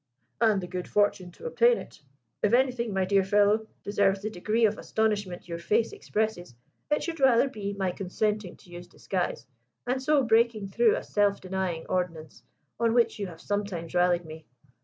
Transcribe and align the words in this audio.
"And 0.41 0.59
the 0.61 0.67
good 0.67 0.87
fortune 0.87 1.29
to 1.33 1.45
obtain 1.45 1.77
it. 1.77 2.01
If 2.41 2.53
anything, 2.53 2.91
my 2.91 3.05
dear 3.05 3.23
fellow, 3.23 3.67
deserves 3.83 4.23
the 4.23 4.31
degree 4.31 4.65
of 4.65 4.79
astonishment 4.79 5.47
your 5.47 5.59
face 5.59 5.93
expresses, 5.93 6.55
it 6.89 7.03
should 7.03 7.19
rather 7.19 7.47
be 7.47 7.73
my 7.73 7.91
consenting 7.91 8.55
to 8.57 8.71
use 8.71 8.87
disguise, 8.87 9.45
and 9.85 10.01
so 10.01 10.23
breaking 10.23 10.69
through 10.69 10.95
a 10.95 11.03
self 11.03 11.39
denying 11.39 11.85
ordinance 11.87 12.41
on 12.79 12.95
which 12.95 13.19
you 13.19 13.27
have 13.27 13.39
sometimes 13.41 13.93
rallied 13.93 14.25
me. 14.25 14.47